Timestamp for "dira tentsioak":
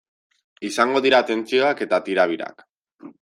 1.07-1.83